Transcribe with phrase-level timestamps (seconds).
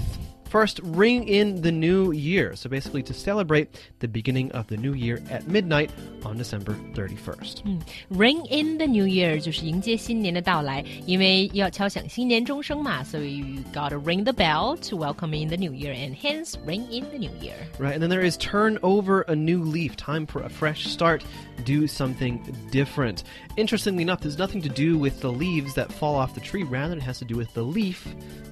[0.52, 2.56] First, ring in the new year.
[2.56, 3.68] So basically, to celebrate
[4.00, 5.92] the beginning of the new year at midnight
[6.24, 7.64] on December 31st.
[7.64, 7.82] Mm.
[8.12, 15.58] Ring in the new year 就是迎接新年的到来，因为要敲响新年钟声嘛，所以 you gotta ring the bell to welcome in the
[15.58, 17.56] new year, and hence ring in the new year.
[17.78, 19.98] Right, and then there is turn over a new leaf.
[19.98, 21.26] Time for a fresh start.
[21.66, 22.40] Do something
[22.72, 23.26] different.
[23.58, 26.64] Interestingly enough, there's nothing to do with the leaves that fall off the tree.
[26.64, 28.08] Rather, it has to do with the leaf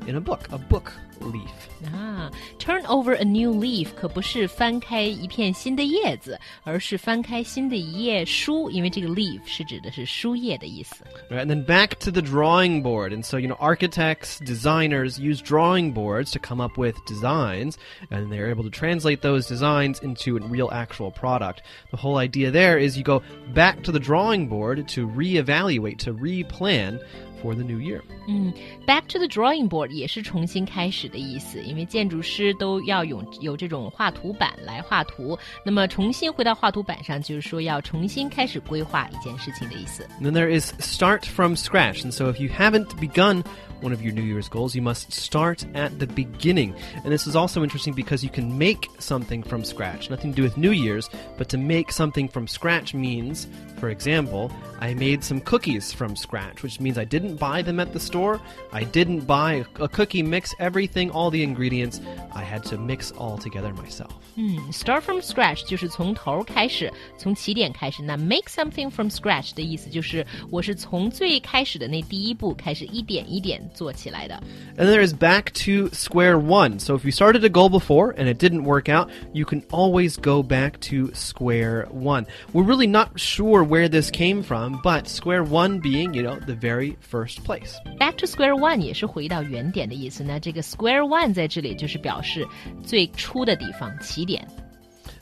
[0.07, 1.69] in a book, a book leaf.
[1.91, 11.03] 啊，turn over a new leaf 可不是翻开一片新的叶子，而是翻开新的一页书，因为这个 leaf 是指的是书页的意思。
[11.29, 13.11] Right, and then back to the drawing board.
[13.11, 17.75] And so, you know, architects, designers use drawing boards to come up with designs,
[18.09, 21.61] and they're able to translate those designs into a real actual product.
[21.91, 23.21] The whole idea there is you go
[23.53, 26.99] back to the drawing board to reevaluate, to replan
[27.41, 28.01] for the new year.
[28.27, 28.53] 嗯，
[28.87, 35.37] back to the drawing board 也是重新开始的意思，因为建筑师都要有有这种画图板来画图。
[35.63, 40.07] 那么重新回到画图板上，就是说要重新开始规划一件事情的意思。
[40.19, 43.43] And then there is start from scratch, and so if you haven't begun
[43.81, 46.73] one of your New Year's goals, you must start at the beginning.
[47.03, 50.09] And this is also interesting because you can make something from scratch.
[50.09, 54.49] Nothing to do with New Year's, but to make something from scratch means, for example,
[54.79, 58.39] I made some cookies from scratch, which means I didn't buy them at the store.
[58.71, 62.01] I didn't buy a cookie mix, everything, all the ingredients.
[62.33, 64.11] I had to mix all together myself.
[64.37, 68.03] 嗯，start from scratch 就是从头开始，从起点开始。
[68.03, 74.41] 那 make something from scratch 的意思就是我是从最开始的那第一步开始，一点一点做起来的。
[74.77, 76.79] And there is back to square one.
[76.79, 80.17] So if you started a goal before and it didn't work out, you can always
[80.17, 82.25] go back to square one.
[82.51, 86.55] We're really not sure where this came from but square one being, you know, the
[86.55, 87.75] very first place.
[87.99, 90.23] Back to square one 也是回到原点的意思。
[90.23, 92.45] 那这个 square one 在这里就是表示
[92.83, 94.47] 最初的地方，起点。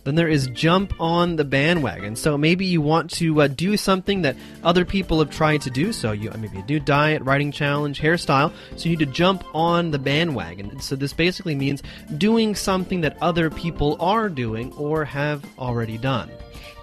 [0.05, 2.17] Then there is jump on the bandwagon.
[2.17, 5.93] So maybe you want to uh, do something that other people have tried to do.
[5.93, 8.51] So you maybe a new diet, writing challenge, hairstyle.
[8.75, 10.81] So you need to jump on the bandwagon.
[10.81, 11.81] So this basically means
[12.17, 16.29] doing something that other people are doing or have already done.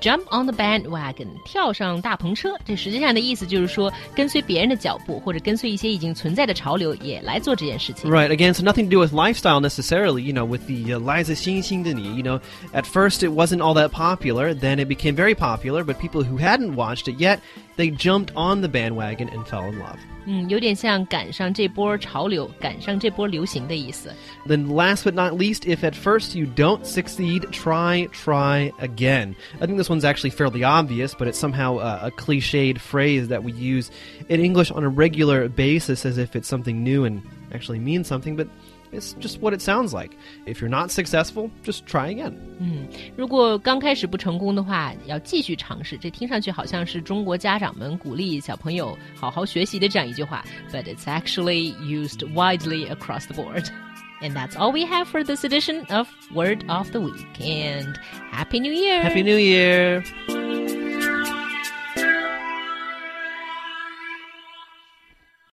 [0.01, 2.55] Jump on the bandwagon，跳上大篷车。
[2.65, 8.11] 这实际上的意思就是说，跟随别人的脚步，或者跟随一些已经存在的潮流，也来做这件事情。
[8.11, 8.31] Right.
[8.31, 10.23] Again, so nothing to do with lifestyle necessarily.
[10.23, 12.41] You know, with the uh, Liza You know,
[12.73, 14.55] at first it wasn't all that popular.
[14.55, 15.85] Then it became very popular.
[15.85, 17.41] But people who hadn't watched it yet,
[17.77, 19.99] they jumped on the bandwagon and fell in love.
[20.27, 24.13] 嗯，有点像赶上这波潮流，赶上这波流行的意思。
[24.47, 29.35] Then last but not least, if at first you don't succeed, try, try again.
[29.61, 33.43] I think this one's actually fairly obvious, but it's somehow a, a cliched phrase that
[33.43, 33.91] we use
[34.29, 37.23] in English on a regular basis as if it's something new and
[37.53, 38.47] actually means something, but
[38.95, 40.11] it's just what it sounds like.
[40.47, 42.35] If you're not successful, just try again.
[42.59, 45.97] 嗯，如果刚开始不成功的话，要继续尝试。
[45.97, 53.69] 这听上去好像是中国家长们鼓励小朋友好好学习的这样一句话，but it's actually used widely across the board.
[54.23, 57.41] And that's all we have for this edition of Word of the Week.
[57.41, 57.99] And
[58.31, 59.03] Happy New Year!
[59.03, 60.05] Happy New Year!